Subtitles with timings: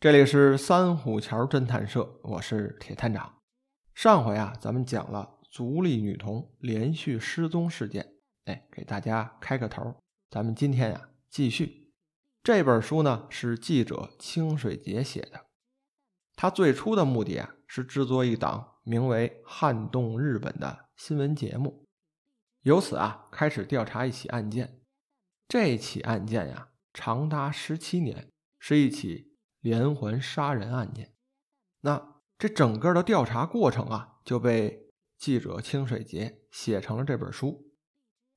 [0.00, 3.40] 这里是三虎桥侦探社，我是铁探长。
[3.96, 8.14] 上回啊，咱们讲了足利女童连续失踪事件，
[8.44, 9.92] 哎，给大家开个头。
[10.30, 11.92] 咱们今天呀，继续。
[12.44, 15.46] 这本书呢，是记者清水节写的。
[16.36, 21.84] 他最初的目的啊，是制作一档名为《撼动日本》的新闻节目，
[22.62, 24.80] 由此啊，开始调查一起案件。
[25.48, 28.30] 这起案件呀，长达十七年，
[28.60, 29.26] 是一起。
[29.68, 31.12] 连环杀人案件，
[31.82, 37.70] 那这整个的调查过程啊，就被记者清水节写成了这本书。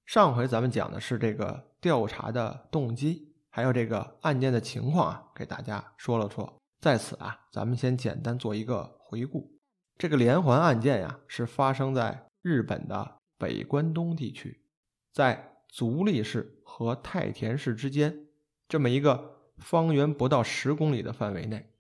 [0.06, 6.54] 上回咱们讲的是这个调查的动机，还有这个案件的情况啊，给大家说了说。
[6.82, 9.58] 在此啊，咱们先简单做一个回顾。
[9.98, 14.66] 这个连环案件呀，是发生在日本的北关东地区，
[15.14, 18.28] 在足利市和太田市之间
[18.68, 19.38] 这么一个。
[19.62, 21.72] 方圆不到十公里的范围内，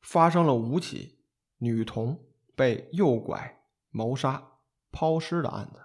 [0.00, 1.18] 发生了五起
[1.58, 4.58] 女童被诱拐、谋杀、
[4.90, 5.84] 抛尸的案子。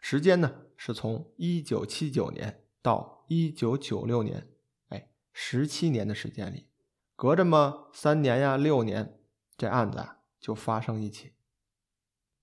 [0.00, 4.48] 时间呢，是从一九七九年到一九九六年，
[4.88, 6.66] 哎，十七年的时间里，
[7.14, 9.18] 隔这么三年呀、六年，
[9.56, 11.32] 这案子啊就发生一起。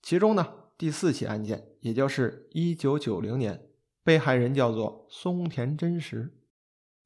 [0.02, 3.70] 其中呢，第四起案件，也就是一九九零年，
[4.04, 6.38] 被害人叫做松田真实。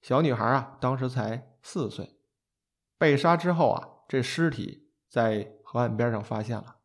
[0.05, 2.19] 小女孩啊，当时才四岁，
[2.95, 6.75] 被杀之后啊，这尸体在河岸边上发现了。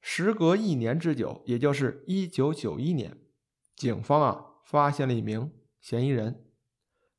[0.00, 3.16] 时隔一年之久，也就是一九九一年，
[3.76, 6.50] 警方啊发现了一名嫌疑人。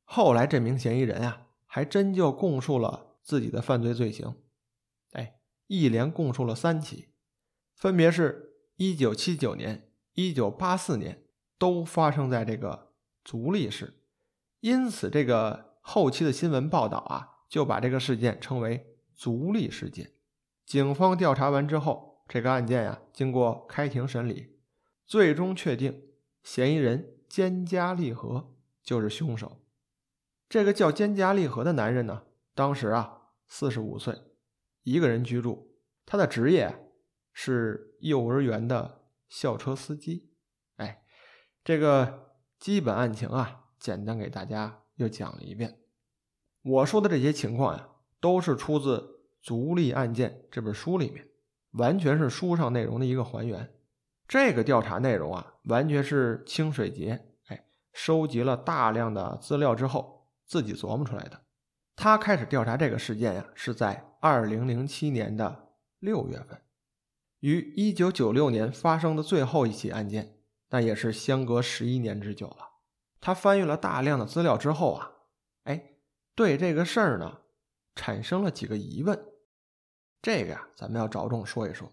[0.04, 4.36] 后来这名嫌疑人啊，还真就供述了自己的犯罪罪行。
[5.12, 7.14] 哎，一连供述了三起，
[7.74, 11.24] 分别是一九七九年、一九八四年，
[11.56, 12.92] 都发生在这个
[13.24, 13.99] 足利市。
[14.60, 20.12] 因此，这个后期的新闻报道啊，就把这个事件称为“足利事件”。
[20.66, 24.58] 警方调查完之后，这个案件呀，经过开庭审理，
[25.06, 26.02] 最终确定
[26.42, 29.62] 嫌疑人兼加利和就是凶手。
[30.48, 32.24] 这个叫兼加利和的男人呢，
[32.54, 34.14] 当时啊四十五岁，
[34.82, 35.74] 一个人居住，
[36.04, 36.92] 他的职业
[37.32, 40.30] 是幼儿园的校车司机。
[40.76, 41.02] 哎，
[41.64, 43.59] 这个基本案情啊。
[43.80, 45.78] 简单给大家又讲了一遍，
[46.62, 47.88] 我说的这些情况呀，
[48.20, 48.98] 都是出自
[49.40, 51.26] 《足利案件》这本书里面，
[51.72, 53.72] 完全是书上内容的一个还原。
[54.28, 61.40] 这个调查内容啊，完全是清水节哎收集了大量的资料之后自己琢磨出来的。
[61.96, 66.60] 他开始调查这个事件呀，是在二零零七年的六月份，
[67.40, 70.36] 与一九九六年发生的最后一起案件，
[70.68, 72.69] 那也是相隔十一年之久了。
[73.20, 75.12] 他翻阅了大量的资料之后啊，
[75.64, 75.96] 哎，
[76.34, 77.42] 对这个事儿呢，
[77.94, 79.26] 产生了几个疑问。
[80.22, 81.92] 这个呀，咱们要着重说一说。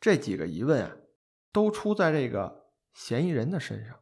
[0.00, 0.96] 这几个疑问啊，
[1.52, 4.00] 都出在这个嫌疑人的身上。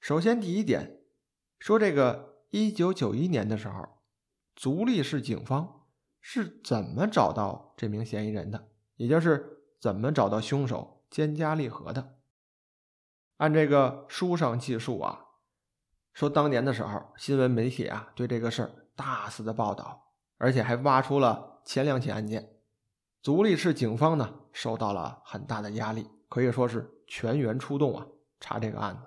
[0.00, 1.00] 首先，第一点，
[1.58, 4.02] 说这个一九九一年的时候，
[4.54, 5.86] 足利市警方
[6.20, 12.13] 是怎么找到这名嫌疑人的，也就是怎么找到凶手兼加利和的。
[13.44, 15.26] 按这个书上记述啊，
[16.14, 22.56] 说当年的时候，新闻媒体啊对这个事儿大肆的报道，而且还挖出了前两起案件。
[23.20, 28.06] 足利市警方呢受到了很大的压力，可以说是全员出动啊
[28.40, 29.02] 查这个案子。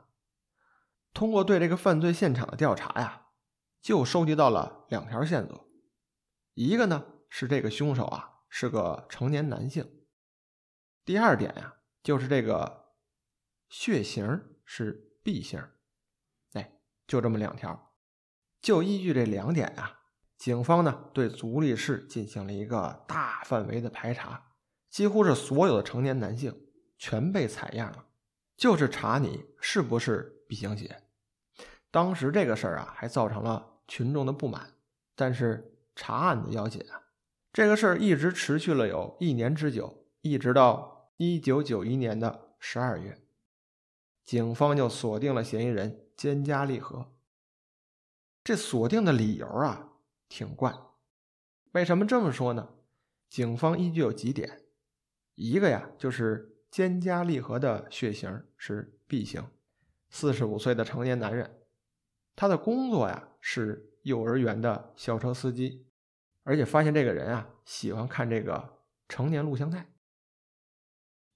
[1.15, 3.23] 通过对这个犯罪现场的调查呀，
[3.81, 5.67] 就收集到了两条线索。
[6.53, 9.89] 一个呢是这个凶手啊是个成年男性。
[11.03, 12.85] 第二点呀就是这个。
[13.69, 15.61] 血型是 B 型，
[16.53, 17.93] 哎，就这么两条，
[18.61, 19.99] 就依据这两点啊，
[20.37, 24.51] 警方呢对足利市进行了一个大范围的排查，
[24.89, 26.67] 几乎是所有的成年男性
[26.97, 28.05] 全被采样了，
[28.55, 31.03] 就是查你是不是 B 型血。
[31.91, 34.73] 当时这个事儿啊，还造成了群众的不满，
[35.15, 37.03] 但是查案的要紧啊，
[37.51, 43.17] 这个事儿一直持续了有一年之久，一直到一九九一年的十二月。
[44.27, 47.13] 警方就锁定了嫌疑人兼加利和。
[48.43, 49.93] 这锁定的理由啊，
[50.27, 50.75] 挺怪。
[51.71, 52.75] 为什么这么说呢？
[53.29, 54.63] 警方依据有几点，
[55.35, 59.47] 一个呀，就是兼加利和的血型是 B 型，
[60.09, 61.61] 四十五岁的成年男人，
[62.35, 65.87] 他的工作呀是幼儿园的校车司机，
[66.43, 69.89] 而且发现这个人啊喜欢看这个成年录像带。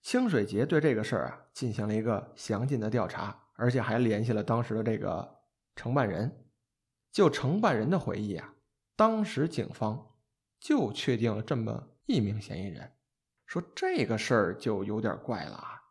[0.01, 5.39] 清水节对这个事儿啊进行了一个详尽的调查，而且还联系了当时的这个
[5.75, 6.38] 承办人。
[7.12, 8.56] 就承办人的回忆啊，
[8.95, 10.15] 当时警方
[10.62, 12.94] 就确定了这么一名嫌疑人，
[13.45, 15.81] 说这个事儿就有点怪了啊！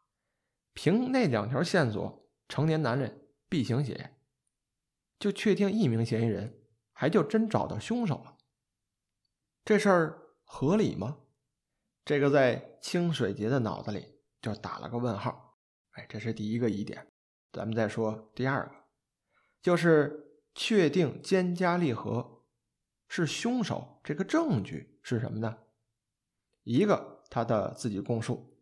[0.72, 4.16] 凭那两条线索，成年男人 B 型血，
[5.18, 6.62] 就确定一名嫌疑人，
[6.94, 8.38] 还就真找到凶手了。
[9.62, 11.18] 这事儿合理吗？
[12.10, 14.04] 这个在清水节的脑子里
[14.42, 15.60] 就打了个问号。
[15.92, 17.06] 哎，这是第一个疑点。
[17.52, 18.74] 咱们再说第二个，
[19.62, 22.42] 就是确定菅佳利和
[23.06, 25.56] 是凶手，这个证据是什么呢？
[26.64, 28.58] 一个他的自己供述，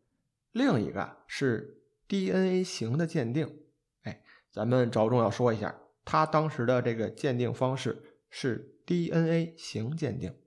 [0.53, 3.62] 另一个是 DNA 型的鉴定。
[4.03, 5.75] 哎，咱们着重要说一下，
[6.05, 10.39] 他当时的这个鉴定方式是 DNA 型鉴定，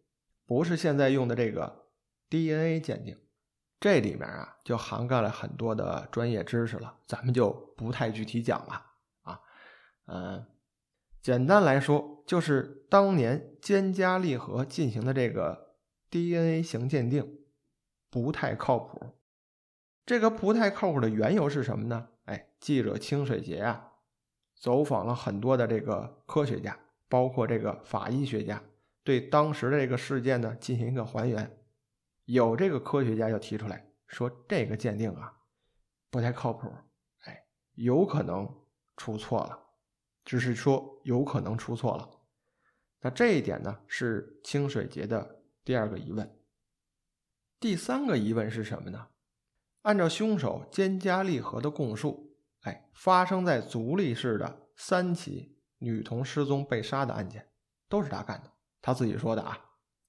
[0.45, 1.80] 不是现在用的这个
[2.31, 3.15] DNA 鉴定。
[3.79, 8.85] 这里面啊，就涵盖了很多的专业知识了，咱们就不太具体讲了
[9.23, 9.41] 啊。
[10.05, 10.45] 嗯，
[11.21, 15.75] 简单来说，就是当年菅加利和进行的这个
[16.11, 17.39] DNA 型鉴定
[18.09, 19.15] 不太靠谱。
[20.05, 22.09] 这个不太靠谱的缘由是什么呢？
[22.25, 23.93] 哎，记者清水节啊，
[24.55, 26.77] 走访了很多的这个科学家，
[27.09, 28.61] 包括这个法医学家，
[29.03, 31.57] 对当时的这个事件呢进行一个还原。
[32.31, 35.33] 有这个科学家就提出来说，这个鉴定啊
[36.09, 36.71] 不太靠谱，
[37.25, 38.49] 哎，有可能
[38.95, 39.59] 出错了，
[40.23, 42.09] 只是说有可能出错了。
[43.01, 46.39] 那这一点呢是清水节的第二个疑问。
[47.59, 49.09] 第三个疑问是什么呢？
[49.81, 57.49] 按照凶手菅佳利和的供述，哎，发生在足利市的三起女童失踪被杀的案件
[57.89, 58.49] 都是他干的。
[58.81, 59.57] 他自己说的啊，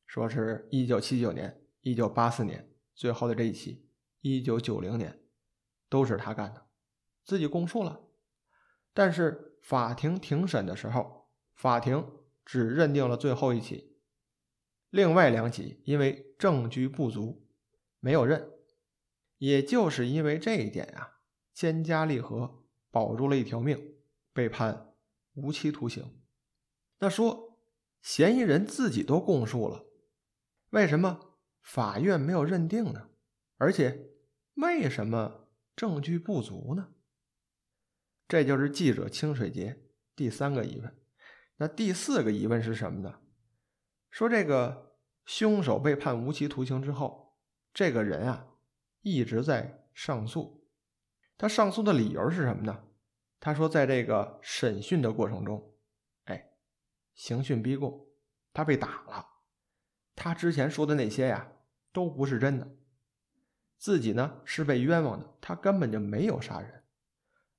[0.06, 1.58] 说是一九七九年。
[1.82, 3.88] 一九八四年最后的这一起，
[4.20, 5.20] 一九九零年
[5.88, 6.67] 都是他干的，
[7.25, 8.00] 自己供述了。
[8.94, 12.08] 但是法庭庭审的时候，法庭
[12.44, 13.96] 只认定了最后一起，
[14.90, 17.46] 另外两起因为证据不足
[18.00, 18.49] 没有认。
[19.38, 21.19] 也就是因为这一点啊，
[21.52, 23.96] 菅佳利和保住了一条命，
[24.32, 24.94] 被判
[25.34, 26.23] 无期徒刑。
[26.99, 27.58] 那说
[28.00, 29.84] 嫌疑人自己都供述了，
[30.70, 31.31] 为什么？
[31.62, 33.09] 法院没有认定呢，
[33.56, 34.11] 而且
[34.55, 36.93] 为什么证据不足呢？
[38.29, 39.82] 这就是记者清水节
[40.14, 40.99] 第三个疑问。
[41.56, 43.20] 那第四个疑问是什么呢？
[44.11, 47.38] 说这个凶手被判无期徒刑之后，
[47.73, 48.49] 这个人啊
[49.00, 50.67] 一直在上诉。
[51.38, 52.85] 他上诉的理由是什么呢？
[53.41, 55.75] 他说，在这个审讯的过程中，
[56.25, 56.53] 哎，
[57.15, 58.06] 刑讯逼供，
[58.53, 59.31] 他被打了。
[60.22, 61.50] 他之前说的那些呀，
[61.92, 62.76] 都不是真的。
[63.76, 66.84] 自己呢是被冤枉的，他根本就没有杀人。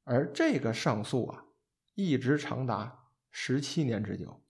[0.05, 1.47] 而这个上诉啊，
[1.93, 4.41] 一直长达十七年之久。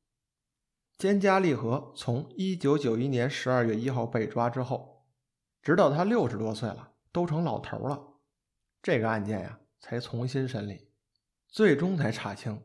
[0.99, 5.07] 菅佳利和从一九九一年十二月一号被抓之后，
[5.63, 8.19] 直到他六十多岁了，都成老头了，
[8.83, 10.87] 这个案件呀才重新审理，
[11.47, 12.61] 最终才查清，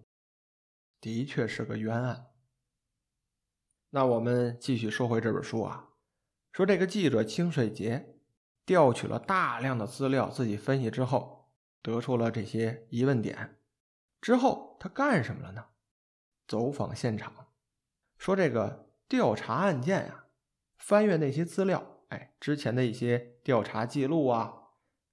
[1.00, 2.26] 的确是个冤案。
[3.90, 5.88] 那我们继续说回这本书啊，
[6.52, 8.17] 说这个记者清水节
[8.67, 11.50] 调取了大量的资料，自己分析之后
[11.81, 13.56] 得出了这些疑问点。
[14.20, 15.64] 之后他干什么了呢？
[16.46, 17.32] 走访现场，
[18.19, 20.26] 说这个调查案件啊，
[20.76, 24.55] 翻阅那些资料，哎，之前的一些调查记录啊，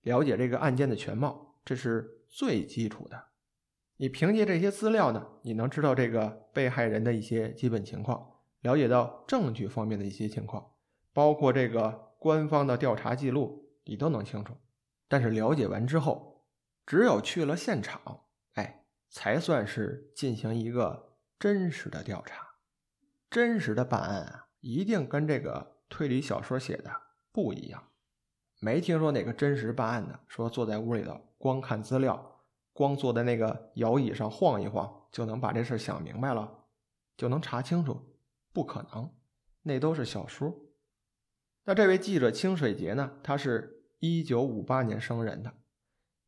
[0.02, 3.28] 了解这个案件的全貌，这是最基础的。
[3.96, 8.35] 你凭借这些资料呢，你能知道这个被害人的一些基本情况。
[8.66, 10.72] 了解到证据方面的一些情况，
[11.14, 14.56] 包括这个官方的调查记录，你都能清楚。
[15.08, 16.48] 但是了解完之后，
[16.84, 18.22] 只有去了现场，
[18.56, 22.44] 哎，才算是进行一个真实的调查。
[23.30, 26.92] 真实的办案啊，一定跟这个推理小说写的
[27.32, 27.84] 不一样。
[28.60, 32.42] 没听说哪个真实办案的说坐在屋里头光看资料，
[32.74, 36.66] 光坐在那个摇椅上晃一晃就能把这事想明白了，
[37.16, 38.15] 就能查清楚。
[38.56, 39.12] 不可能，
[39.64, 40.56] 那都是小说。
[41.66, 43.20] 那这位记者清水节呢？
[43.22, 45.52] 他是一九五八年生人的，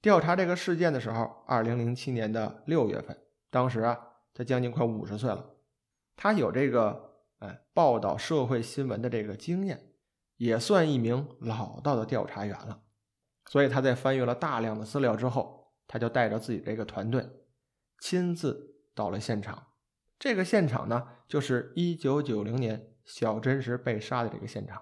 [0.02, 3.18] 调查这个事件的时候，二零零七年的六月份，
[3.50, 3.98] 当时啊，
[4.34, 5.54] 他将近快五十岁了。
[6.18, 9.94] 他有这个哎报道社会新闻的这个经验，
[10.36, 12.84] 也算一名老道的调查员了。
[13.46, 17.26] 所以他在翻阅了大量的资料之后，他就带着自己这个团队，
[18.02, 19.67] 亲自到了现场。
[20.20, 24.82] 这个现场呢，就是一九九零年小真实被杀的这个现场。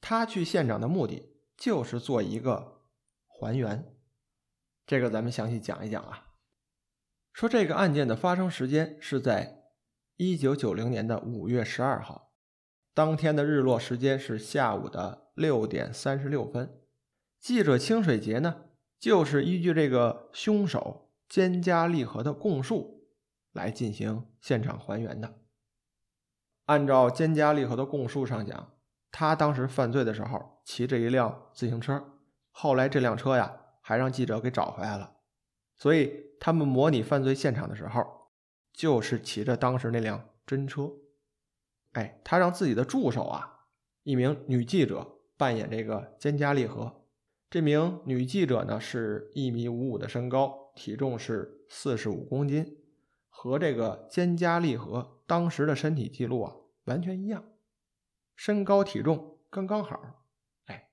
[0.00, 2.82] 他去现场的目的就是做一个
[3.26, 3.94] 还原。
[4.86, 6.26] 这个咱们详细讲一讲啊。
[7.32, 9.64] 说这个案件的发生时间是在
[10.16, 12.32] 一九九零年的五月十二号，
[12.94, 16.80] 当天的日落时间是下午的六点三十六分。
[17.38, 18.64] 记者清水节呢，
[18.98, 22.97] 就是依据这个凶手兼加利和的供述
[23.52, 25.38] 来进行现场还原的。
[26.66, 28.72] 按照兼家利和的供述上讲，
[29.10, 35.16] 他当时犯罪的时候骑着一辆自行车，后来这辆车呀还让记者给找回来了，
[35.78, 38.04] 所以他们模拟犯罪现场的时候，
[38.72, 40.90] 就是骑着当时那辆真车。
[41.92, 43.60] 哎，他让自己的助手啊，
[44.02, 47.06] 一名女记者扮演这个兼家利和。
[47.48, 52.76] 这名女记者呢是一米五五的身高，体重是四十五公斤，
[53.40, 57.44] 和这个菅家利和当时的身体记录啊完全一样，
[58.34, 60.24] 身高体重刚刚好。
[60.64, 60.88] 哎，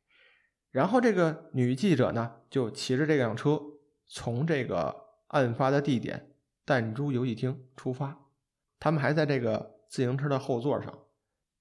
[0.70, 3.60] 然后这个女记者呢就骑着这辆车
[4.06, 4.96] 从这个
[5.30, 8.16] 案发的地点弹珠游戏厅出发，
[8.80, 11.00] 他们还在这个自行车的后座上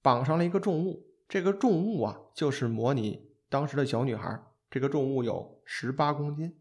[0.02, 4.38] 绑上了一个重物，这个重物啊就是模拟当时的小女孩。
[4.70, 6.54] 这个重物有十八公斤，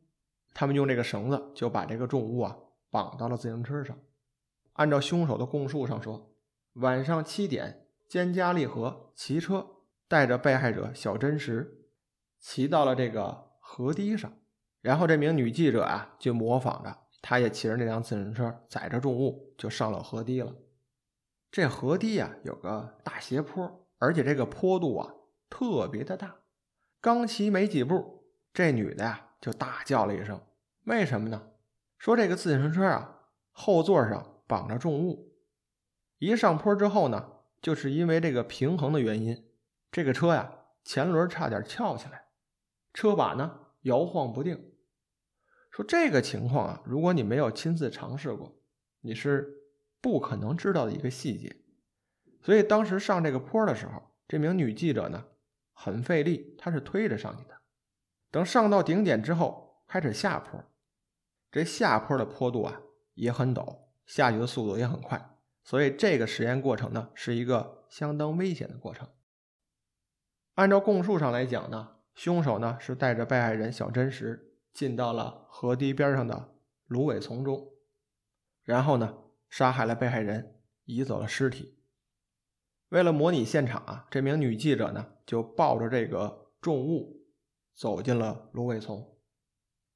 [0.53, 2.57] 他们用这个绳子就把这个重物啊
[2.89, 3.97] 绑到了自行车上。
[4.73, 6.35] 按照凶手的供述上说，
[6.73, 9.67] 晚上七点，菅家利和骑车
[10.07, 11.87] 带着被害者小真实
[12.39, 14.31] 骑到了这个河堤上，
[14.81, 20.55] 然后这名女记者啊就模仿着，她也骑着那辆自行车，载着重物就上了河堤了。
[21.51, 25.13] 这河堤啊有个大斜坡，而且这个坡度啊
[25.49, 26.35] 特别的大。
[26.99, 30.41] 刚骑没几步，这女的呀就大叫了一声
[30.85, 31.49] ：“为什么呢？”
[31.99, 33.19] 说这个自行车啊
[33.51, 35.33] 后座上绑着重物，
[36.19, 39.49] 一上坡之后呢，就是因为这个平衡的原因，
[39.91, 42.25] 这个车呀前轮差点翘起来，
[42.93, 44.75] 车把呢摇晃不定。
[45.71, 48.61] 说这个情况啊，如果你没有亲自尝试过，
[49.01, 49.63] 你是
[49.99, 51.55] 不可能知道的一个细节。
[52.43, 55.25] 所以当时上这个坡的时候，这名女记者呢。
[55.75, 57.55] 很费力，她是推着上去的。
[58.29, 60.63] 等上到顶点之后，开始下坡。
[61.51, 62.79] 这下坡的坡度啊
[63.15, 69.07] 也很陡，下去的速度也很快，所以这个实验过程呢是一个相当危险的过程。
[70.55, 76.55] 按照供述上来讲呢，凶手呢是带着被害人小真实进到了河堤边上的
[76.85, 77.71] 芦苇丛中，
[78.63, 79.17] 然后呢
[79.49, 81.79] 杀害了被害人，移走了尸体。
[82.89, 87.25] 为了模拟现场啊，这名女记者呢就抱着这个重物
[87.73, 89.17] 走进了芦苇丛。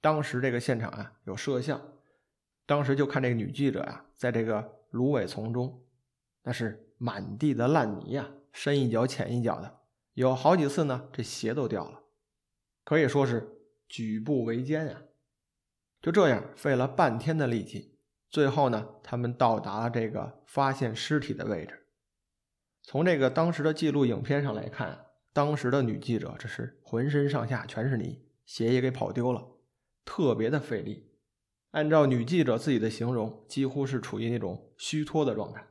[0.02, 1.97] 当时这个现场啊有摄像，
[2.68, 5.84] 当时就看这个女记者呀，在这个芦苇丛中，
[6.44, 9.80] 那是满地的烂泥呀，深一脚浅一脚的，
[10.14, 12.04] 有好几次呢这鞋都掉了，
[12.84, 13.58] 可以说是
[13.88, 15.02] 举步维艰啊。
[16.02, 17.98] 就这样费了半天的力气，
[18.30, 21.88] 最后呢他们到达了这个发现尸体的位置。
[22.84, 29.48] 从这个当时的记录影片上来看，当时的女记者这是浑身上下全是泥，鞋也给跑丢了，
[30.04, 31.07] 特别的费力。
[31.78, 35.64] 按照女记者自己的形容，几乎是处于那种虚脱的状态。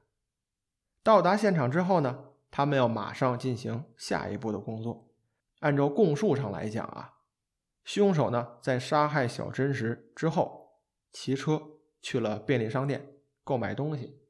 [1.03, 5.09] 到达现场之后呢，他们要马上进行下一步的工作。
[5.59, 7.15] 按照供述上来讲啊，
[7.83, 10.79] 凶手呢在杀害小珍时之后，
[11.11, 11.61] 骑车
[12.01, 13.05] 去了便利商店
[13.43, 14.21] 购买东西，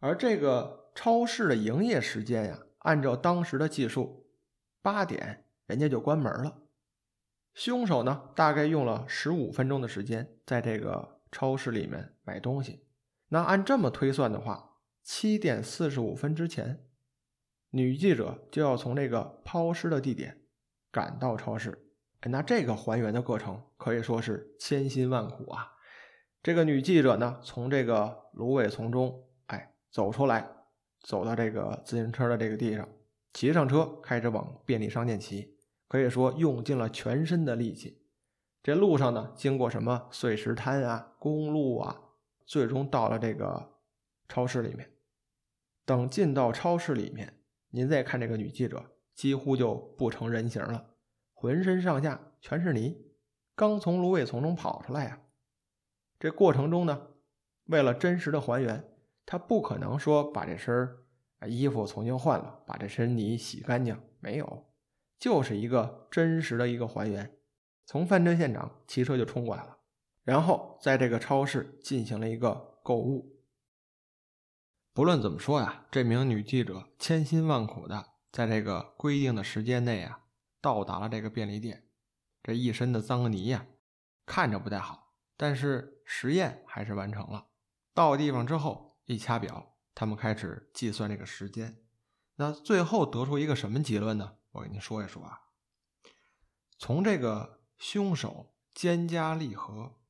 [0.00, 0.78] 而这个。
[0.94, 4.26] 超市的营业时间呀，按照当时的技术，
[4.82, 6.60] 八点人家就关门了。
[7.58, 12.86] 凶手呢，大概用了十五分钟的时间在这个超市里面买东西。
[13.30, 16.86] 那按这么推算的话，七点四十五分之前，
[17.70, 20.42] 女记者就要从这个抛尸的地点
[20.92, 21.90] 赶到超市。
[22.20, 25.72] 哎那这个还原的过程可以说是千辛万苦啊。
[26.40, 30.48] 这个女记者呢，从这个芦苇丛中哎走出来。
[31.00, 32.88] 走到这个自行车的这个地上，
[33.32, 35.56] 骑上车，开始往便利商店骑，
[35.88, 38.02] 可以说用尽了全身的力气。
[38.62, 42.00] 这路上呢，经过什么碎石滩啊、公路啊，
[42.46, 43.74] 最终到了这个
[44.28, 44.88] 超市里面。
[45.84, 47.40] 等进到超市里面，
[47.70, 50.94] 您再看这个女记者，几乎就不成人形了，
[51.32, 53.10] 浑身上下全是泥，
[53.56, 55.20] 刚从芦苇丛中跑出来呀。
[56.20, 57.08] 这过程中呢，
[57.66, 58.84] 为了真实的还原。
[59.30, 60.88] 他不可能说把这身
[61.46, 64.64] 衣服重新换了，把这身泥洗干净，没有，
[65.18, 67.36] 就是一个真实的一个还原。
[67.84, 69.78] 从犯罪现场骑车就冲过来了，
[70.22, 73.40] 然后在这个超市进行了一个购物。
[74.92, 80.24] 不论怎么说呀，这名女记者千辛万苦的在这个规定的时间内啊，
[80.60, 81.84] 到达了这个便利店，
[82.42, 83.66] 这一身的脏泥呀，
[84.26, 87.46] 看着不太好，但是实验还是完成了。
[87.94, 88.86] 到地方之后。
[89.08, 91.78] 一掐表，他们开始计算这个时间。
[92.36, 94.34] 那最后得出一个什么结论呢？
[94.58, 95.40] 我给您说一说啊。
[96.78, 100.00] 从这个凶手菅家利和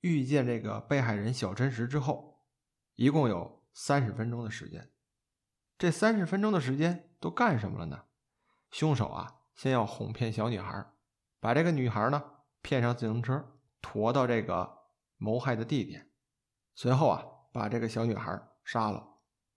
[0.00, 2.46] 遇见这个被害人小真实之后，
[2.94, 4.90] 一共有三十分钟的时间。
[5.76, 8.04] 这三十分钟的时间都干什么了呢？
[8.70, 10.86] 凶手啊，先要哄骗小女孩，
[11.40, 12.22] 把这个女孩呢
[12.62, 14.78] 骗上自行车，驮到这个
[15.18, 16.10] 谋害的地点，
[16.74, 19.10] 随后啊，把这个小女孩杀了。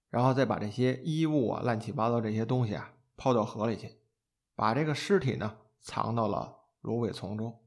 [0.09, 3.96] 然后再把这些衣物啊、乱七八糟这些东西啊抛到河里去，
[4.57, 7.63] 把这个尸体呢藏到了芦苇丛中。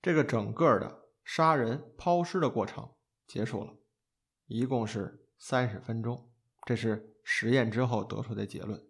[0.00, 2.88] 这个整个的杀人抛尸的过程
[3.26, 3.74] 结束了，
[4.46, 6.32] 一共是三十分钟。
[6.64, 8.80] 这是实验之后得出的结论。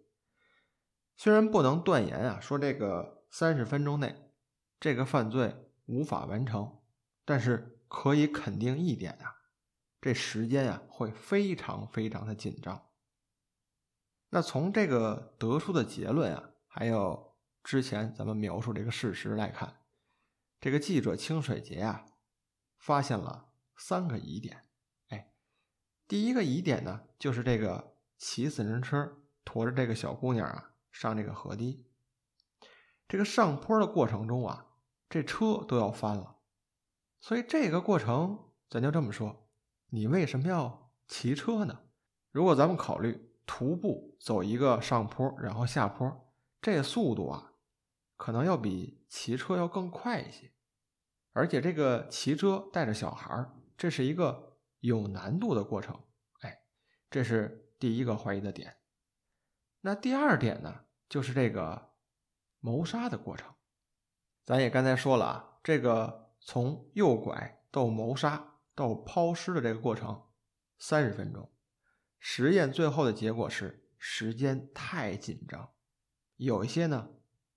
[1.15, 4.31] 虽然不能断言啊，说这个三十分钟内
[4.79, 5.55] 这个犯罪
[5.87, 6.79] 无法完成，
[7.25, 9.33] 但是可以肯定一点啊。
[9.99, 12.89] 这时间呀会非常非常的紧张。
[14.29, 19.77] 那从这个得出的结论啊，还有之前咱们描述这个事实来看，
[20.59, 22.05] 这个记者清水节啊
[22.77, 24.63] 发现了三个疑点。
[25.07, 25.33] 哎，
[26.07, 31.83] 第一个疑点呢，就是这个骑自行车驮着这个小姑娘啊上这个河堤，
[33.07, 34.67] 这个上坡的过程中啊，
[35.09, 36.37] 这车都要翻了，
[37.19, 39.49] 所以这个过程咱就这么说。
[39.89, 41.79] 你为什么要骑车呢？
[42.29, 46.26] 如果咱们考虑徒步走一个上坡，然后下坡，
[46.75, 47.53] 这速度啊，
[48.15, 50.51] 可能要比骑车要更快一些。
[51.31, 55.97] 而且这个骑车带着小孩儿这是一个有难度的过程。
[56.41, 56.63] 哎，
[57.09, 58.77] 这是第一个怀疑的点。
[59.81, 61.93] 那第二点呢，就是这个
[62.59, 63.53] 谋杀的过程。
[64.45, 68.53] 咱也刚才说了啊，这个从诱拐到谋杀。
[68.75, 70.27] 到抛尸的这个过程
[70.77, 71.51] 三十分钟，
[72.19, 75.71] 实验最后的结果是时间太紧张，
[76.37, 77.09] 有一些呢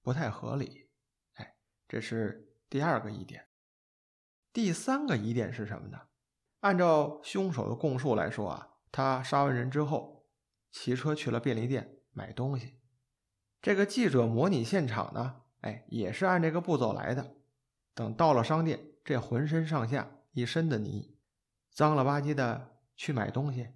[0.03, 0.91] 不太合理。
[1.35, 1.55] 哎，
[1.89, 3.47] 这是第二个疑点。
[4.53, 6.01] 第三个疑点是什么呢？
[6.61, 10.27] 按照凶手的供述来说啊，他杀完人之后
[10.71, 12.81] 骑车去了便利店买东西。
[13.63, 17.37] 这个记者模拟现场呢，哎，也是按这个步骤来的。
[17.95, 20.17] 等到了商店，这浑身上下。
[20.33, 21.19] 一身的泥，
[21.73, 23.73] 脏了吧唧的去买东西，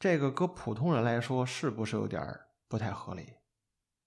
[0.00, 2.20] 这个搁普通人来说是不是有点
[2.66, 3.34] 不太合理？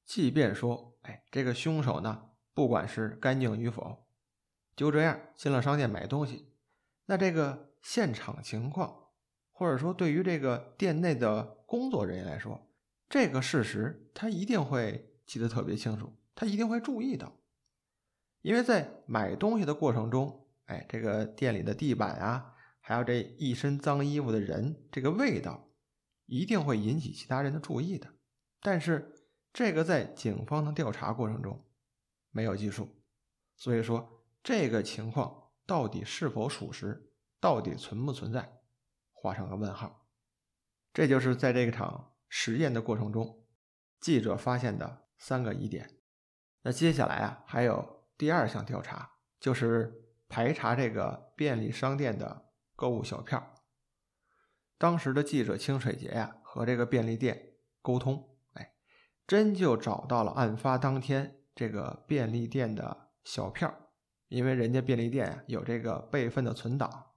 [0.06, 4.06] 即便说，哎，这个凶手呢，不管是干净与否，
[4.76, 6.54] 就这样进了商店买东西，
[7.06, 9.10] 那这个现场情况，
[9.52, 12.70] 或者说对于这个店内的工作人员来说，
[13.10, 17.40] 这个事实他一定会记得特别清楚，他一定会注意到，
[18.42, 20.40] 因为在买东西的过程中。
[20.68, 25.68] 哎，这个店里的地板啊，还有这一身脏衣服的人，这个味道
[26.26, 28.08] 一定会引起其他人的注意的。
[28.62, 29.14] 但是
[29.54, 31.64] 这个在警方的调查过程中
[32.32, 32.90] 没有记述，
[33.56, 38.62] 所以说这个情况到底是否属实，到底存不存在，
[39.12, 40.08] 画上个问号。
[40.92, 43.46] 这就是在这场实验的过程中，
[44.00, 46.02] 记者发现的三个疑点。
[46.64, 50.02] 那接下来啊，还有第二项调查，就是。
[50.30, 53.54] 排查这个便利商店的购物小票。
[54.80, 58.33] 当时的记者清水节呀，和这个便利店沟通，
[59.26, 63.74] 真就找到了案发当天这个便利店的小票，
[64.28, 67.12] 因为人家便利店有这个备份的存档，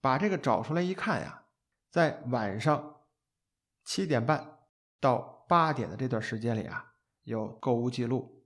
[0.00, 1.44] 把这个找出来一看呀，
[1.90, 3.02] 在晚上
[3.84, 4.58] 七点半
[5.00, 8.44] 到八点的这段时间里啊，有购物记录。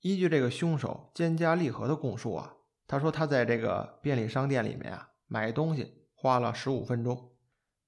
[0.00, 2.54] 依据这个凶手兼家利和的供述啊。
[2.86, 7.32] 他说他在这个便利商店里面啊买东西花了十五分钟，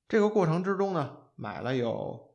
[0.07, 2.35] 这个过程之中呢买了有，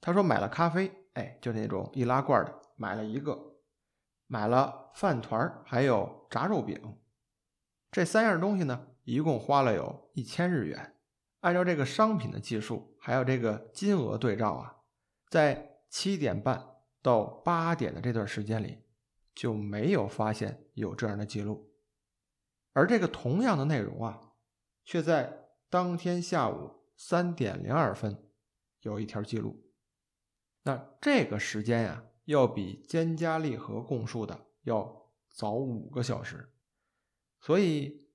[0.00, 3.56] 他说买了咖啡，哎，就那种易拉罐的，买了一个，
[4.26, 6.78] 买了饭团儿还有炸肉饼，
[7.90, 10.94] 这三样东西呢一共花了有一千日元。
[11.40, 14.76] 按照这个商品的计数还有这个金额对照啊，
[15.30, 16.62] 在七点半
[17.00, 18.82] 到八点的这段时间里
[19.34, 21.72] 就没有发现有这样的记录。
[22.74, 24.20] 而这个同样的内容啊，
[24.84, 28.22] 却在当天下午三点零二分
[28.82, 29.65] 有一条记录。
[30.66, 36.52] 那这个时间呀，要比菅家利和供述的要早五个小时。
[37.40, 38.08] 所以，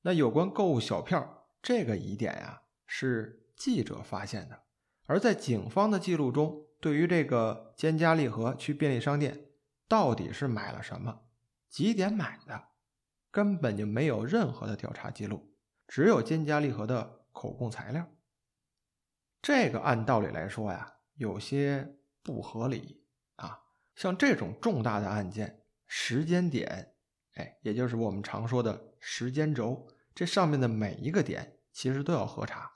[0.00, 4.62] 那有关购物小票这个疑点呀，是记者发现的。
[5.04, 9.50] 而在警方的记录中，对于这个菅家利和去便利商店
[9.86, 11.24] 到底是买了什么、
[11.68, 12.68] 几点买的？
[13.30, 15.52] 根本就没有任何的调查记录，
[15.86, 18.08] 只有菅家利和的口供材料。
[19.42, 23.02] 这个按道理来说呀，有些不合理
[23.36, 23.60] 啊。
[23.94, 26.94] 像这种重大的案件，时间点，
[27.34, 32.72] 哎，也就是我们常说的时间轴，这上面的每一个点其实都要核查，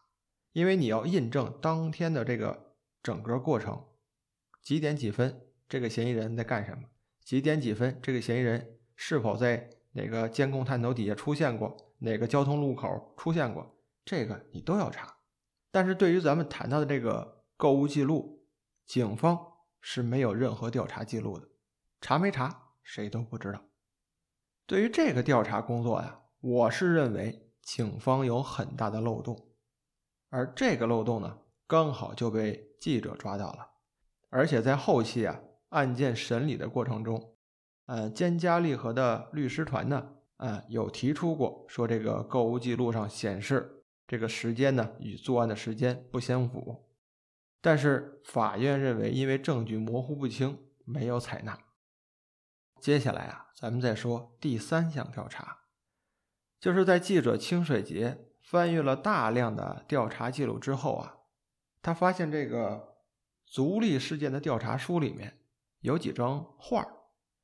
[0.52, 3.82] 因为你要印证当天的这个整个过程，
[4.62, 6.82] 几点几分这个嫌疑人在干什么，
[7.24, 15.16] 几点几分这个嫌疑人是否在哪个监控探头底下出现过，哪个交通路口出现过，这个你都要查。
[15.70, 18.33] 但是对于咱们谈到的这个购物记录，
[18.86, 19.38] 警方
[19.80, 21.48] 是没有任何调查记录的，
[22.00, 23.62] 查没查谁都不知道。
[24.66, 29.48] 对于这个调查工作呀，我是认为警方有很大的漏洞，
[30.30, 33.70] 而这个漏洞呢，刚好就被记者抓到了，
[34.30, 37.34] 而且在后期啊案件审理的过程中，
[37.86, 43.70] 呃，坚嘉利和的律师团呢，啊，有提出过说这个购物记录上显示。
[44.06, 46.84] 这个时间呢与作案的时间不相符，
[47.64, 51.58] 但是法院认为因为证据模糊不清，没有采纳。
[52.78, 55.60] 接下来啊，咱们再说第三项调查，
[56.60, 61.16] 就是在记者清水节翻阅了大量的调查记录之后啊，
[61.80, 62.98] 他发现这个
[63.46, 65.40] 足利事件的调查书里面
[65.80, 66.86] 有几张画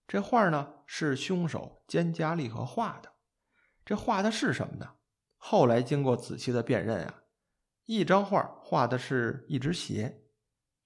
[0.06, 3.10] 这画呢是凶手兼加利和画的，
[3.86, 4.96] 这画的是什么呢？
[5.38, 7.22] 后来经过仔细的辨认啊，
[7.90, 10.22] 一张画画的是一只鞋，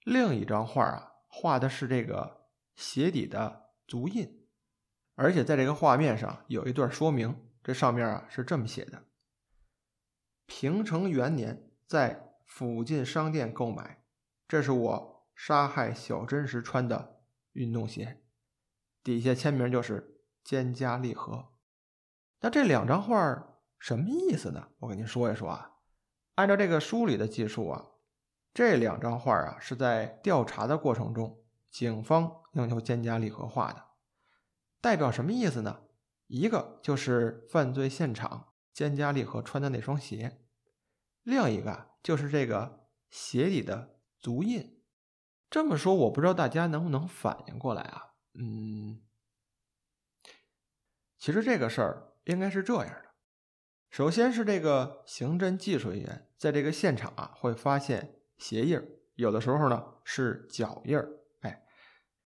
[0.05, 4.47] 另一张画啊画的是这个鞋底的足印，
[5.13, 9.03] 而且在这个画面上有一段说明，这上面啊是这么写的：
[10.47, 14.03] 平成元年在附近商店购买，
[14.47, 18.23] 这是我杀害小珍时穿的运动鞋，
[19.03, 21.53] 底下签名就是兼加利和。
[22.39, 23.51] 那这两张画。
[23.77, 24.69] 什么意思呢？
[24.79, 25.74] 我跟您说一说啊。
[26.35, 27.91] 按照这个书里的记述啊，
[28.53, 33.85] 这两张画啊是在调查的过程中，警方要求兼加利和画的，
[34.79, 35.81] 代表什么意思呢？
[36.27, 40.41] 一个就是犯罪现场兼加利和穿的那双鞋，
[41.23, 44.81] 另一个就是这个鞋底的足印。
[45.49, 48.15] 这么说，我不知道大家能不能反应过来啊？
[48.33, 49.01] 嗯，
[51.17, 53.04] 其实这个事儿应该是这样的。
[53.95, 61.09] 首先是这个刑侦技术人员在这个现场啊，会发现鞋印儿，有的时候呢是脚印儿。
[61.43, 61.63] 哎，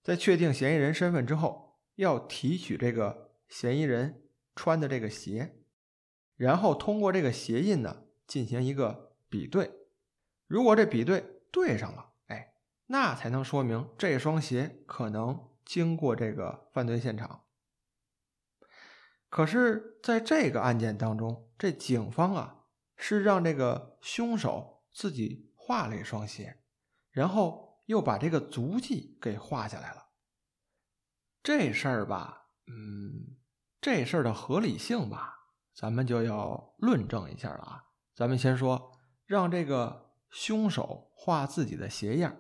[0.04, 4.22] 在确定嫌疑人身份之后，要提取这个嫌疑人
[4.56, 5.56] 穿的这个鞋，
[6.36, 9.72] 然后通过这个鞋印呢进行一个比对。
[10.46, 12.54] 如果这比对对上了，哎，
[12.86, 17.45] 那才能说明这双鞋可能经过这个犯罪现场。
[19.36, 22.64] 可是，在这个案件当中，这警方啊
[22.96, 26.64] 是让这个凶手自己画了一双鞋，
[27.12, 30.06] 然后又把这个足迹给画下来了。
[31.44, 33.36] 这事儿吧，嗯，
[33.82, 35.36] 这事儿的合理性吧，
[35.74, 37.84] 咱们就要论证一下了啊。
[38.16, 42.38] 咱们先说，让这个凶手画自己的鞋样，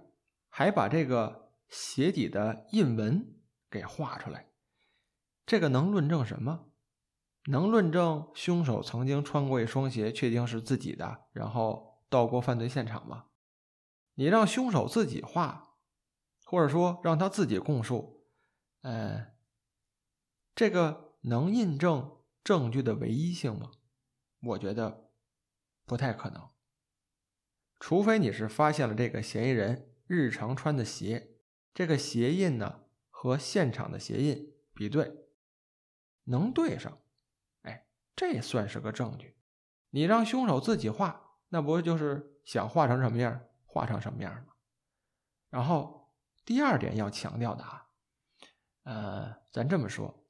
[0.47, 3.35] 还把这个鞋底的印纹
[3.69, 4.47] 给画出来，
[5.45, 6.71] 这个能论证什么？
[7.45, 13.27] 能论证凶手曾经穿过一双鞋，确定是自己的，然后到过犯罪现场吗？
[14.15, 15.75] 你让凶手自己画，
[16.45, 18.25] 或者说让他自己供述，
[18.81, 19.33] 呃，
[20.55, 23.71] 这个能印证证据的唯一性吗？
[24.41, 25.11] 我觉得
[25.85, 26.49] 不太可能。
[27.79, 31.35] 除非你是发现了这个嫌疑人日常穿的鞋，
[31.73, 35.27] 这个鞋印呢和现场的鞋印比对，
[36.23, 36.97] 能对上。
[38.15, 39.35] 这算是个证据，
[39.89, 44.53] 你让凶手自己画，那不就是想画成什么样画成什么样吗？
[45.49, 46.13] 然后
[46.45, 47.87] 第二点要强调的啊，
[48.83, 50.25] 呃，咱这么说，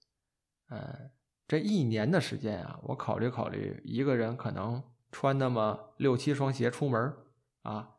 [0.69, 1.12] 呃，
[1.48, 7.15] 这一年的时间啊，我考虑考虑，一个人可能穿那么六七双鞋出门
[7.62, 7.98] 啊，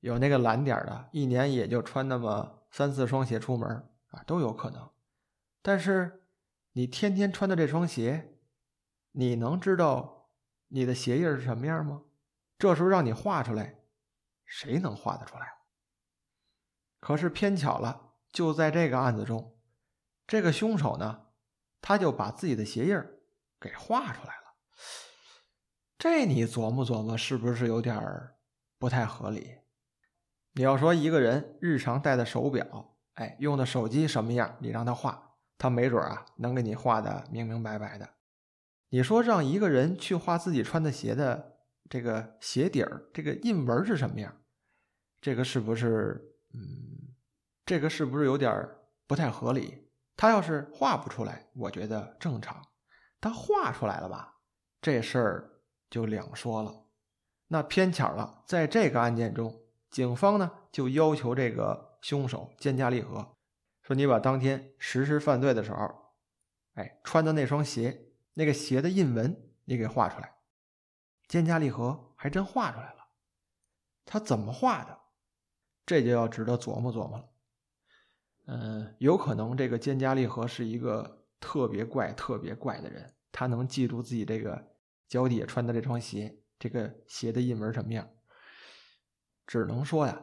[0.00, 3.68] 有那个懒点的，一年也就穿那么三四双鞋出门
[4.08, 4.90] 啊，都有可能。
[5.62, 6.24] 但是
[6.72, 8.34] 你天天穿的这双鞋。
[9.12, 10.30] 你能知道
[10.68, 12.02] 你的鞋印是什么样吗？
[12.58, 13.80] 这时候让你画出来，
[14.44, 15.58] 谁能画得出来？
[17.00, 19.56] 可是偏巧了，就在这个案子中，
[20.26, 21.26] 这个凶手呢，
[21.80, 23.00] 他就把自己的鞋印
[23.60, 24.54] 给画出来了。
[25.96, 28.36] 这你琢磨琢磨，是不是有点儿
[28.78, 29.58] 不太合理？
[30.52, 38.17] 你要说一个人日常戴的手表，哎，用的手机什么样，你让他画，他没准啊，能给你画的明明白白的。
[38.90, 44.34] 你说让一个人去画自己穿的鞋的这个鞋底儿，这个印纹是什么样？
[45.20, 46.34] 这个是不是？
[46.54, 47.14] 嗯，
[47.66, 48.66] 这个是不是有点
[49.06, 49.86] 不太合理？
[50.16, 52.56] 他要是画不出来，我觉得正常；
[53.20, 54.38] 他画出来了吧，
[54.80, 56.86] 这事儿就两说了。
[57.48, 63.36] 那偏巧了，在这个案件中，警方呢就要求这个凶手肩胛立合，
[63.82, 66.14] 说你把当天实施犯罪的时候，
[66.74, 68.07] 哎，穿的那双鞋
[68.38, 70.32] 那个鞋的印纹你给画出来。
[71.26, 73.08] 肩胛立合还真画出来了，
[74.04, 74.96] 他怎么画的？
[75.84, 77.28] 这就要值得琢磨琢磨了。
[78.46, 84.76] 嗯，有可能这个肩胛立合是一个特别怪、特别怪的人，他能记住自己这个
[85.08, 88.08] 脚底下穿的这双鞋，这个鞋的印纹什么样？
[89.48, 90.22] 只能说呀，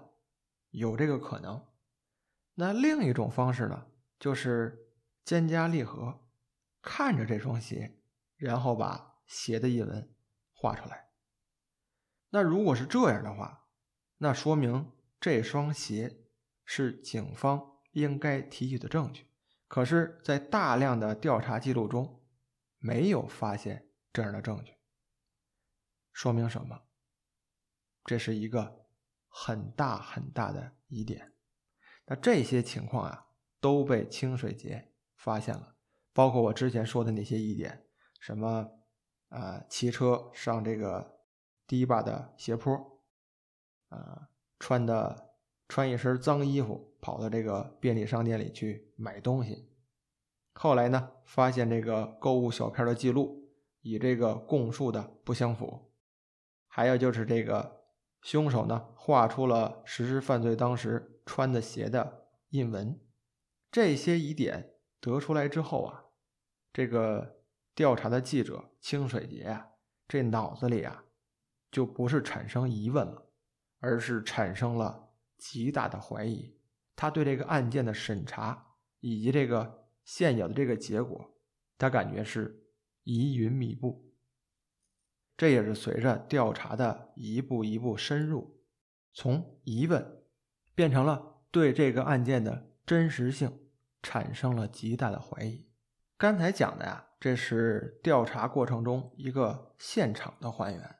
[0.69, 1.62] 有这个可能。
[2.54, 4.88] 那另一种方式呢，就是
[5.25, 6.21] 肩胛立合，
[6.82, 7.99] 看着这双鞋，
[8.45, 10.12] 然后把鞋的印纹。
[10.58, 11.10] 画出来。
[12.29, 13.67] 那如果是这样的话，
[14.17, 16.25] 那说明这双鞋
[16.63, 19.27] 是警方应该提取的证据。
[19.67, 22.23] 可是，在大量的调查记录中，
[22.79, 24.73] 没有发现这样的证据。
[26.13, 26.84] 说明什么？
[28.05, 28.88] 这是一个
[29.27, 31.34] 很大很大的疑点。
[32.05, 33.27] 那这些情况啊，
[33.60, 35.75] 都被清水节发现了，
[36.13, 37.85] 包括我之前说的那些疑点，
[38.26, 38.72] 什么？
[39.30, 41.20] 啊，骑车上这个
[41.68, 42.74] 堤坝的斜坡，
[43.90, 45.36] 啊，穿的
[45.68, 49.70] 穿一身脏衣服，跑到这个便利商店里去买东西。
[50.56, 53.48] 后来呢，发现这个购物小片的记录
[53.82, 55.94] 与这个供述的不相符。
[56.66, 57.84] 还有就是这个
[58.24, 63.00] 凶手呢，画出了实施犯罪当时穿的鞋的印纹。
[63.72, 66.06] 这些疑点得出来之后啊，
[66.74, 67.36] 这个。
[67.76, 69.68] 调查的记者清水节啊，
[70.08, 71.04] 这脑子里啊，
[71.70, 73.30] 就不是产生疑问了，
[73.80, 76.58] 而是产生了极大的怀疑。
[76.96, 81.38] 他对这个案件的审查以及这个现有的这个结果，
[81.78, 82.64] 他感觉是
[83.04, 84.16] 疑云密布。
[85.36, 88.64] 这也是随着调查的一步一步深入，
[89.12, 90.24] 从疑问
[90.74, 93.68] 变成了对这个案件的真实性
[94.02, 95.68] 产生了极大的怀疑。
[96.18, 97.10] 刚才讲的呀。
[97.26, 100.96] 这是调查过程中一个现场的还原，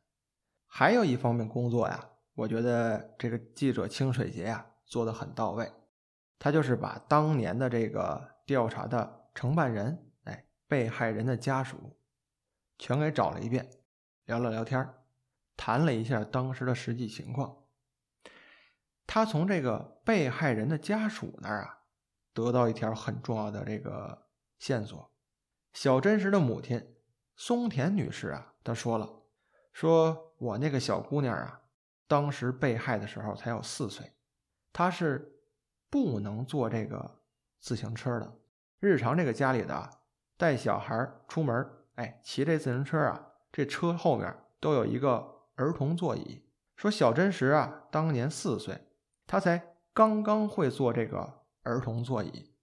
[0.66, 5.72] 还有一方面工作呀，我觉得这个记者清水节呀做的很到位，
[6.40, 11.96] 他就是把当年的这个调查的承办人，哎，被害人的家属，
[12.80, 13.70] 全给找了一遍，
[14.26, 14.96] 聊了聊天
[15.56, 17.56] 谈了一下当时的实际情况。
[19.06, 21.82] 他从这个被害人的家属那儿啊，
[22.34, 24.26] 得到一条很重要的这个
[24.58, 25.12] 线索。
[25.76, 26.96] 小真实的母亲
[27.36, 29.10] 松田女士啊，她说了
[29.74, 31.60] ：“说我那个小姑娘啊，
[32.08, 34.10] 当时被害的时候才有四岁，
[34.72, 35.38] 她是
[35.90, 37.20] 不能坐这个
[37.60, 38.40] 自行车的。
[38.80, 39.92] 日常这个家里的啊
[40.38, 46.42] 带小孩出门，哎，骑这自行车啊，这车后面都有一个儿童座椅。
[46.78, 48.80] 说小真实啊，当年四岁，
[49.28, 52.56] 她才刚刚会坐这个儿童座椅。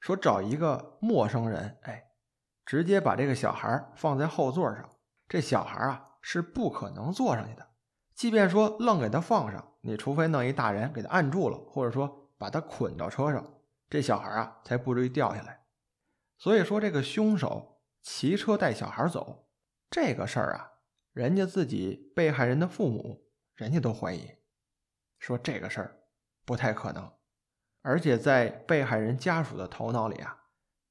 [0.00, 2.04] 说找一个陌生人，哎。”
[2.68, 4.86] 直接把这个小孩放在后座上，
[5.26, 7.66] 这小孩啊是不可能坐上去的。
[8.14, 13.42] 即便说愣给他放上，你除非弄一大人给他按住了，或者说把他捆到车上，
[13.88, 15.64] 这小孩啊才不至于掉下来。
[16.36, 19.48] 所以说，这个凶手骑车带小孩走
[19.88, 20.72] 这个事儿啊，
[21.14, 24.30] 人家自己被害人的父母，人家都怀疑，
[25.18, 26.00] 说这个事儿
[26.44, 27.10] 不太可能。
[27.80, 30.37] 而且在被害人家属的头脑里啊。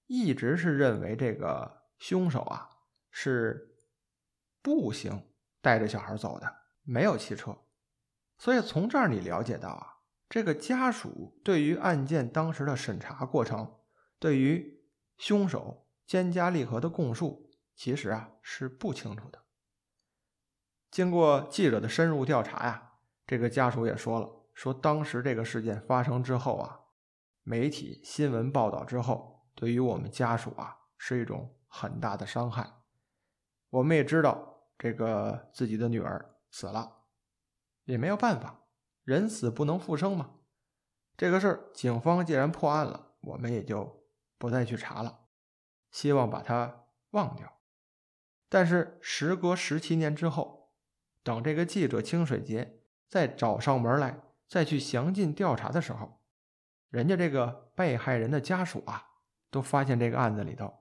[0.08, 2.70] 一直是认为这个凶手啊
[3.12, 3.78] 是
[4.62, 5.28] 步行
[5.62, 7.58] 带着小孩走的，没有骑车。
[8.38, 9.98] 所以从这儿你了解到啊，
[10.30, 13.80] 这个家属对于案件当时的审查过程，
[14.18, 14.82] 对于
[15.18, 19.44] 凶手肩加利合的供述，其实啊是不清楚的。
[20.90, 22.94] 经过记者的深入调查呀，
[23.26, 26.80] 这个家属也说了，说当时这个事件发生之后啊，
[27.44, 29.37] 媒体新闻报道之后。
[29.58, 32.74] 对于我们家属啊，是一种很大的伤害。
[33.72, 37.06] 我们也知道，这个自己的女儿死了，
[37.86, 38.62] 也没有办法，
[39.04, 40.36] 人死不能复生嘛。
[41.18, 45.22] 这个事儿，警方既然破案了，我们也就不再去查了，
[45.90, 47.52] 希望把它忘掉。
[48.48, 50.72] 但是时隔十七年之后，
[51.24, 56.22] 等这个记者清水节再找上门来，再去详尽调查的时候，
[56.90, 59.06] 人家这个被害人的家属啊。
[59.50, 60.74] 都发现这个案子里头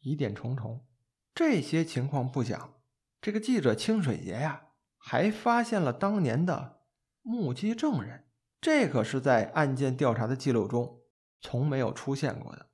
[0.00, 0.86] 疑点重重，
[1.34, 2.74] 这些情况不讲，
[3.20, 6.80] 这个记者清水节呀，还发现了当年的
[7.22, 8.24] 目击证人，
[8.60, 11.02] 这可是在案件调查的记录中
[11.40, 12.66] 从没有出现过的。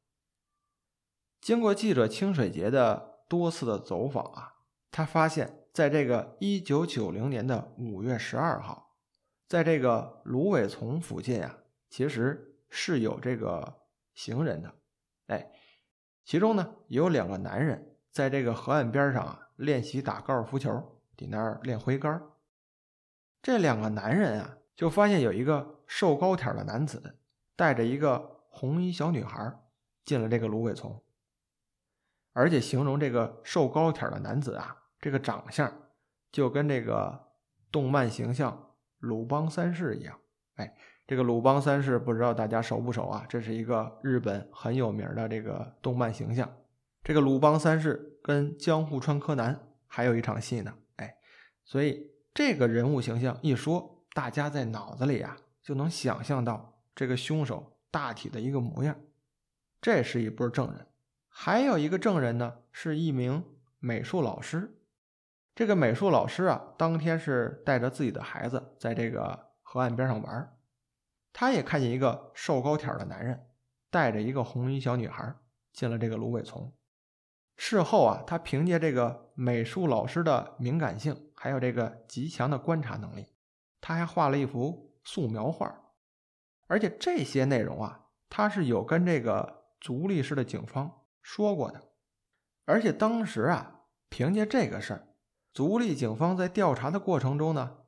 [1.41, 4.55] 经过记者清水节的多次的走访啊，
[4.91, 8.97] 他发现，在这个一九九零年的五月十二号，
[9.49, 11.59] 在这个芦苇丛附近啊，
[11.91, 13.81] 其实是有这个
[14.15, 14.75] 行人的。
[15.33, 15.51] 哎，
[16.25, 20.71] 其中呢有两个男人在这个河岸边上啊练习打高尔夫球，
[21.17, 22.23] 在那儿练挥杆。
[23.41, 27.19] 这两个男人啊，就发现有一个瘦高挑的男子
[27.57, 29.59] 带着一个红衣小女孩
[30.05, 31.03] 进了这个芦苇丛。
[32.35, 35.91] 而且形容这个瘦高挑的男子啊，这个长相
[36.31, 37.33] 就跟这个
[37.71, 40.19] 动漫形象鲁邦三世一样。
[40.57, 40.77] 哎，
[41.13, 43.27] 这个鲁邦三世不知道大家熟不熟啊？
[43.29, 46.51] 这是一个日本很有名的这个动漫形象。
[47.05, 50.73] 这个鲁邦三世跟江户川柯南还有一场戏呢。
[50.97, 51.15] 哎，
[51.67, 58.97] 所以这个人物形象一说，大家在脑子里啊就能想象到这个凶手大体的一个模样。
[59.83, 60.87] 这是一波证人。
[61.29, 63.45] 还有一个证人呢，是一名
[63.81, 64.79] 美术老师。
[65.55, 70.57] 这个美术老师啊，当天是带着自己的孩子在这个河岸边上玩，
[71.33, 73.47] 他也看见一个瘦高挑的男人
[73.91, 75.35] 带着一个红衣小女孩
[75.73, 76.73] 进了这个芦苇丛。
[77.57, 83.27] 事后啊，他凭借这个美术老师的敏感性，还有这个极强的观察能力，
[83.81, 85.73] 他还画了一幅素描画，
[86.67, 91.03] 而且这些内容啊，他是有跟这个足利市的警方。
[91.21, 91.91] 说过的，
[92.65, 95.09] 而且当时啊，凭借这个事儿，
[95.53, 97.79] 足利警方在调查的过程中呢，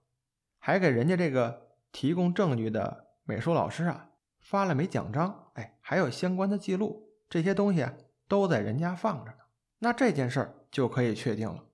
[0.59, 4.11] 还给人家这个提供证据的美术老师啊
[4.41, 7.95] 发了枚奖章，哎，还有相关的记录，这些东西啊
[8.29, 9.39] 都在人家放着呢。
[9.79, 11.65] 那这件事儿就可以确定了。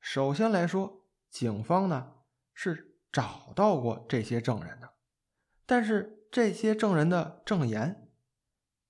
[0.00, 2.14] 首先来说，警方呢
[2.54, 4.94] 是找到过这些证人的，
[5.66, 8.08] 但是这些证人的证言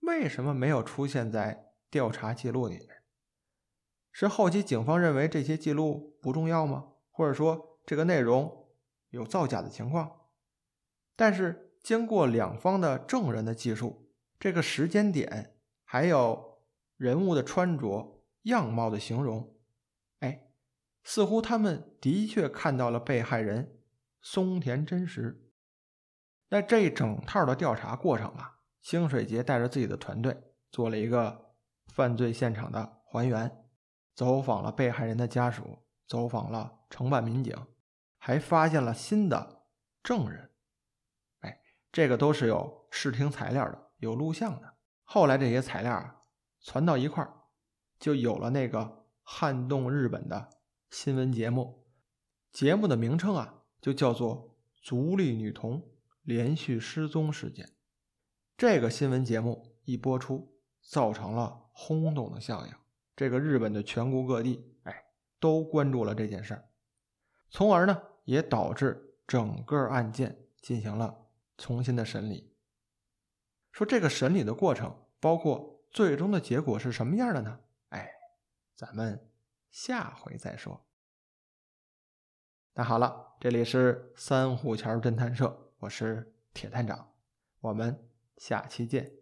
[0.01, 1.67] 为什么没有出现在？
[1.91, 3.03] 调查记录里面，
[4.13, 6.93] 是后期警方认为这些记录不重要吗？
[7.11, 8.69] 或者说这个内容
[9.09, 10.29] 有造假的情况？
[11.17, 16.63] 但是经过两方的证人的记述，这个时间点还有
[16.97, 19.57] 人物的穿着、样貌的形容，
[20.21, 20.51] 哎，
[21.05, 23.81] 似乎他们的确看到了被害人
[24.23, 25.51] 松田真实。
[26.49, 30.37] 那这整套的调查过程啊，清水节带着自己的团队
[30.71, 31.51] 做了一个。
[31.93, 33.65] 犯罪现场的还原，
[34.15, 37.53] 走访了被害人的家属，走访了承办民警，
[38.17, 39.65] 还发现了新的
[40.01, 40.50] 证人。
[41.93, 44.75] 这个都是有视听材料的，有录像的。
[45.05, 46.23] 后来这些材料啊，
[46.61, 47.33] 传到一块儿，
[47.99, 50.49] 就有了那个撼动日本的
[50.91, 51.87] 新闻节目。
[52.53, 55.91] 节目的名称啊，就叫做“足利女童
[56.23, 57.71] 连续失踪事件”。
[58.57, 61.59] 这个新闻节目一播出，造成了。
[61.73, 62.73] 轰动的效应，
[63.17, 65.05] 这个日本的全国各地，哎，
[65.39, 66.69] 都关注了这件事儿，
[67.49, 71.20] 从而呢，也导致整个案件进行了
[71.61, 72.57] 重新的审理。
[73.71, 77.61] 说这个审理的过程，包括最终的结果是什么样的呢？
[77.91, 78.11] 哎，
[78.75, 79.31] 咱们
[79.71, 80.87] 下回再说。
[82.73, 87.13] 那好了，这里是三户桥侦探社，我是铁探长，
[87.61, 89.20] 我们下期见。